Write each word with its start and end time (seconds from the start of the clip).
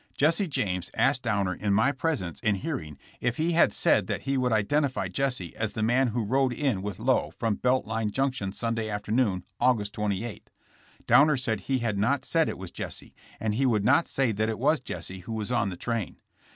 Jesse 0.17 0.47
James 0.47 0.89
asked 0.95 1.21
Downer 1.21 1.53
in 1.53 1.73
my 1.75 1.91
presence 1.91 2.39
and 2.43 2.57
hearing 2.57 2.97
if 3.19 3.37
he 3.37 3.51
had 3.51 3.71
said 3.71 4.07
that 4.07 4.23
he 4.23 4.35
would 4.35 4.51
identify 4.51 5.07
Jesse 5.07 5.55
as 5.55 5.73
the 5.73 5.83
man 5.83 6.07
who 6.07 6.23
rode 6.23 6.53
in 6.53 6.81
with 6.81 6.97
Lowe 6.97 7.33
from 7.37 7.53
Belt 7.53 7.85
Line 7.85 8.09
junction 8.09 8.51
Sunday 8.51 8.89
afternoon, 8.89 9.45
August 9.59 9.93
28. 9.93 10.49
Downer 11.05 11.37
said 11.37 11.59
he 11.59 11.77
had 11.77 11.99
not 11.99 12.25
said 12.25 12.49
it 12.49 12.57
was 12.57 12.71
Jesse, 12.71 13.13
and 13.39 13.53
he 13.53 13.67
would 13.67 13.85
not 13.85 14.07
say 14.07 14.31
that 14.31 14.49
it 14.49 14.57
was 14.57 14.79
Jesse 14.79 15.19
who 15.19 15.33
was 15.33 15.51
on 15.51 15.69
the 15.69 15.77
train. 15.77 16.17